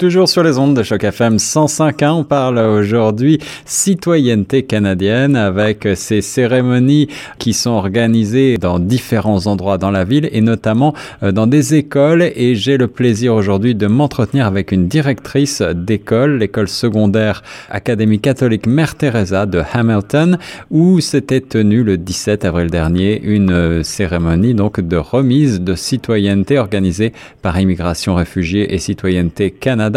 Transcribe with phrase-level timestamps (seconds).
[0.00, 6.22] Toujours sur les ondes de Choc FM 105.1, on parle aujourd'hui citoyenneté canadienne avec ces
[6.22, 11.74] cérémonies qui sont organisées dans différents endroits dans la ville et notamment euh, dans des
[11.74, 12.22] écoles.
[12.34, 18.66] Et j'ai le plaisir aujourd'hui de m'entretenir avec une directrice d'école, l'école secondaire Académie catholique
[18.66, 20.38] Mère Teresa de Hamilton
[20.70, 26.58] où s'était tenue le 17 avril dernier une euh, cérémonie donc de remise de citoyenneté
[26.58, 27.12] organisée
[27.42, 29.89] par Immigration Réfugiés et Citoyenneté Canada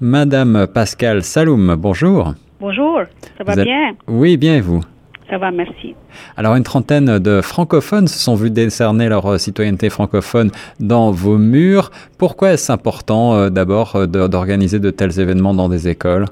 [0.00, 2.34] Madame Pascal Saloum, bonjour.
[2.60, 3.00] Bonjour,
[3.38, 3.94] ça va bien?
[4.06, 4.82] Oui, bien et vous?
[5.28, 5.94] Ça va, merci.
[6.36, 11.38] Alors, une trentaine de francophones se sont vus décerner leur euh, citoyenneté francophone dans vos
[11.38, 11.90] murs.
[12.18, 16.26] Pourquoi est-ce important euh, d'abord euh, d'organiser de tels événements dans des écoles?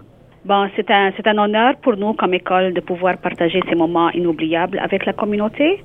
[0.45, 4.79] Bon, c'est un, un honneur pour nous comme école de pouvoir partager ces moments inoubliables
[4.79, 5.83] avec la communauté.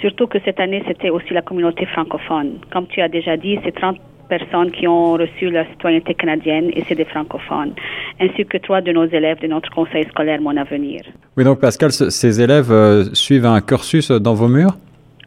[0.00, 2.60] Surtout que cette année, c'était aussi la communauté francophone.
[2.72, 3.98] Comme tu as déjà dit, c'est 30
[4.28, 7.72] personnes qui ont reçu la citoyenneté canadienne et c'est des francophones,
[8.20, 11.02] ainsi que trois de nos élèves de notre conseil scolaire Mon Avenir.
[11.36, 14.76] Oui, donc Pascal, ces élèves euh, suivent un cursus dans vos murs?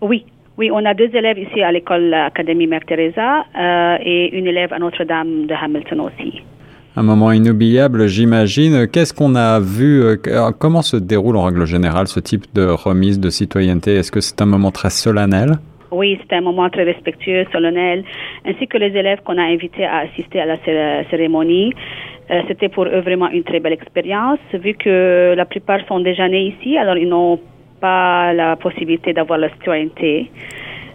[0.02, 0.26] Oui.
[0.58, 4.72] Oui, on a deux élèves ici à l'école Académie Mère Teresa euh, et une élève
[4.74, 6.42] à Notre-Dame de Hamilton aussi.
[6.98, 8.86] Un moment inoubliable, j'imagine.
[8.88, 10.18] Qu'est-ce qu'on a vu euh,
[10.60, 13.96] Comment se déroule en règle générale ce type de remise de citoyenneté?
[13.96, 15.58] Est-ce que c'est un moment très solennel?
[15.92, 18.04] Oui, c'était un moment très respectueux, solennel,
[18.46, 20.58] ainsi que les élèves qu'on a invités à assister à la
[21.10, 21.74] cérémonie.
[22.30, 26.30] Euh, c'était pour eux vraiment une très belle expérience, vu que la plupart sont déjà
[26.30, 27.40] nés ici, alors ils n'ont
[27.82, 30.32] pas la possibilité d'avoir la citoyenneté,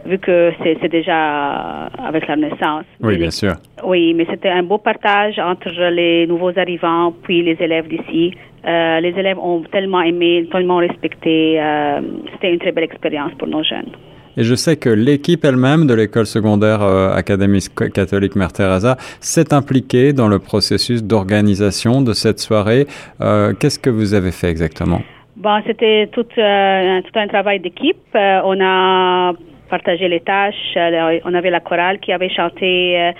[0.07, 2.85] vu que c'est déjà avec la naissance.
[3.03, 3.53] Oui, bien sûr.
[3.85, 8.33] Oui, mais c'était un beau partage entre les nouveaux arrivants puis les élèves d'ici.
[8.67, 11.61] Euh, les élèves ont tellement aimé, tellement respecté.
[11.61, 12.01] Euh,
[12.33, 13.91] c'était une très belle expérience pour nos jeunes.
[14.39, 19.55] Et je sais que l'équipe elle-même de l'école secondaire euh, Académie catholique Mère Teresa s'est
[19.55, 22.87] impliquée dans le processus d'organisation de cette soirée.
[23.23, 25.01] Euh, Qu'est-ce que vous avez fait exactement?
[25.37, 27.97] Bon, c'était tout, euh, tout, un travail d'équipe.
[28.15, 29.33] Euh, on a
[29.71, 30.77] partagé les tâches.
[31.25, 33.13] on avait la chorale qui avait chanté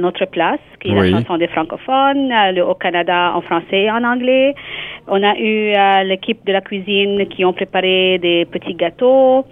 [0.00, 4.54] notre place, qui est la chanson des francophones, le Haut-Canada en français et en anglais.
[5.08, 5.72] On a eu
[6.06, 9.46] l'équipe de la cuisine qui ont préparé des petits gâteaux.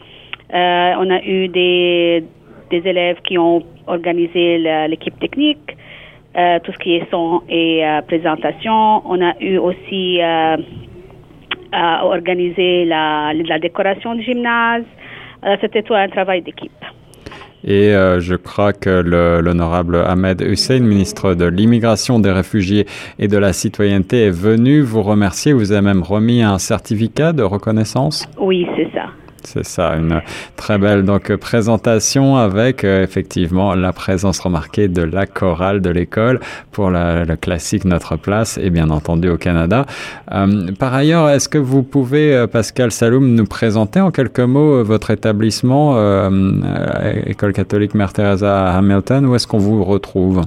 [0.52, 2.24] Euh, on a eu des,
[2.70, 5.76] des élèves qui ont organisé l'équipe technique,
[6.36, 9.02] euh, tout ce qui est son et euh, présentation.
[9.04, 10.56] On a eu aussi euh,
[12.02, 14.84] organisé la, la décoration du gymnase.
[15.60, 16.70] C'était tout un travail d'équipe.
[17.64, 19.02] Et euh, je crois que
[19.40, 22.86] l'honorable Ahmed Hussein, ministre de l'immigration, des réfugiés
[23.18, 25.52] et de la citoyenneté, est venu vous remercier.
[25.52, 28.26] Vous avez même remis un certificat de reconnaissance.
[28.38, 28.99] Oui, c'est ça.
[29.44, 30.22] C'est ça, une
[30.56, 36.40] très belle donc présentation avec euh, effectivement la présence remarquée de la chorale de l'école
[36.72, 39.86] pour le classique Notre Place et bien entendu au Canada.
[40.32, 44.82] Euh, par ailleurs, est-ce que vous pouvez, euh, Pascal Saloum, nous présenter en quelques mots
[44.84, 45.96] votre établissement,
[47.26, 50.42] École catholique Mère Teresa à Hamilton, où est-ce qu'on vous retrouve?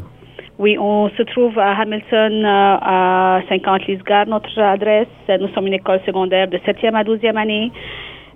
[0.60, 5.08] Oui, on se trouve à Hamilton à 50 Lisgar, notre adresse.
[5.28, 7.72] Nous sommes une école secondaire de 7e à 12e année.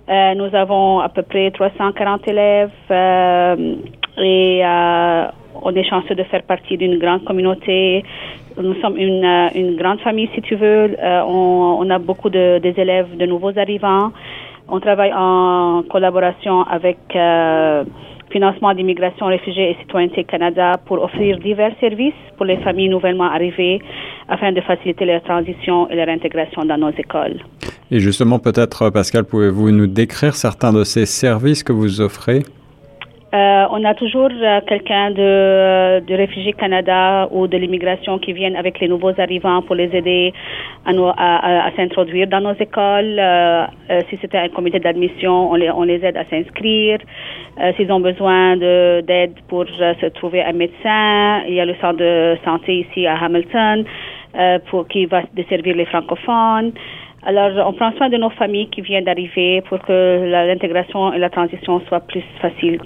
[0.08, 3.74] Euh, nous avons à peu près 340 élèves euh,
[4.16, 5.24] et euh,
[5.62, 8.04] on est chanceux de faire partie d'une grande communauté.
[8.60, 9.24] Nous sommes une,
[9.54, 10.96] une grande famille, si tu veux.
[11.02, 14.10] On, on, a beaucoup de, des élèves, de nouveaux arrivants.
[14.68, 16.98] On travaille en collaboration avec
[18.30, 23.80] Financement d'immigration, réfugiés et citoyenneté Canada pour offrir divers services pour les familles nouvellement arrivées
[24.28, 27.40] afin de faciliter leur transition et leur intégration dans nos écoles.
[27.90, 32.42] Et justement, peut-être, Pascal, pouvez-vous nous décrire certains de ces services que vous offrez?
[33.34, 38.56] Euh, on a toujours euh, quelqu'un de, de Réfugiés Canada ou de l'immigration qui viennent
[38.56, 40.32] avec les nouveaux arrivants pour les aider
[40.86, 43.18] à, à, à, s'introduire dans nos écoles.
[43.18, 47.00] Euh, euh si c'était un comité d'admission, on les, on les aide à s'inscrire.
[47.60, 51.98] Euh, s'ils ont besoin d'aide pour se trouver un médecin, il y a le centre
[51.98, 53.84] de santé ici à Hamilton
[54.70, 56.72] pour qui va desservir les francophones.
[57.22, 61.30] Alors, on prend soin de nos familles qui viennent d'arriver pour que l'intégration et la
[61.30, 62.80] transition soient plus faciles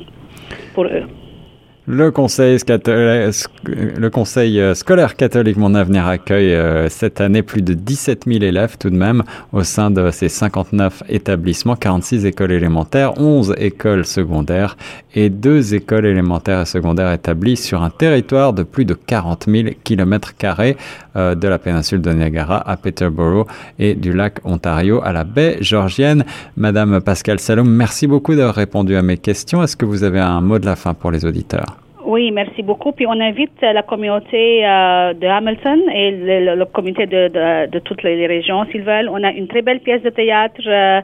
[0.74, 0.86] por,
[1.88, 2.60] Le conseil,
[4.60, 8.88] euh, scolaire catholique Mon Avenir accueille euh, cette année plus de 17 000 élèves tout
[8.88, 14.76] de même au sein de ses 59 établissements, 46 écoles élémentaires, 11 écoles secondaires
[15.16, 19.68] et deux écoles élémentaires et secondaires établies sur un territoire de plus de 40 000
[19.82, 20.76] kilomètres carrés
[21.16, 23.48] euh, de la péninsule de Niagara à Peterborough
[23.80, 26.24] et du lac Ontario à la baie georgienne.
[26.56, 29.64] Madame Pascal Salom, merci beaucoup d'avoir répondu à mes questions.
[29.64, 31.71] Est-ce que vous avez un mot de la fin pour les auditeurs?
[32.12, 32.92] Oui, merci beaucoup.
[32.92, 38.66] Puis on invite la communauté euh, de Hamilton et le, comité de, toutes les régions
[38.70, 39.08] s'ils veulent.
[39.08, 41.00] On a une très belle pièce de théâtre euh,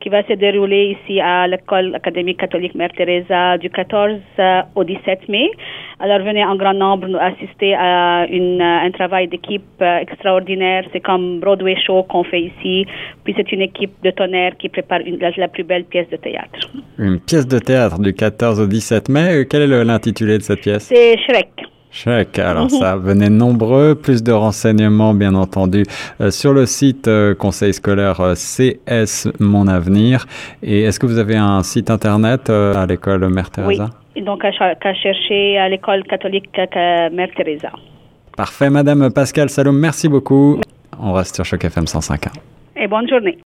[0.00, 4.84] qui va se dérouler ici à l'école académique catholique Mère Teresa du 14 euh, au
[4.84, 5.50] 17 mai.
[5.98, 10.84] Alors venez en grand nombre nous assister à un travail d'équipe extraordinaire.
[10.92, 12.86] C'est comme Broadway Show qu'on fait ici.
[13.24, 15.00] Puis c'est une équipe de tonnerre qui prépare
[15.36, 16.58] la plus belle pièce de théâtre.
[16.98, 19.46] Une pièce de théâtre du 14 au 17 mai.
[19.50, 20.84] Quel est l'intitulé de cette pièce?
[20.84, 21.48] C'est Shrek.
[21.92, 25.82] Shrek, alors ça, venez nombreux, plus de renseignements bien entendu
[26.20, 30.26] euh, sur le site euh, conseil scolaire euh, CS Mon Avenir.
[30.62, 33.90] Et est-ce que vous avez un site internet à l'école Mère Teresa?
[34.14, 37.70] Oui, donc à, à chercher à l'école catholique Mère Teresa.
[38.36, 40.60] Parfait, Madame Pascal Salom, merci beaucoup.
[41.00, 42.28] On reste sur Choc FM 105.1.
[42.76, 43.40] Et bonne journée.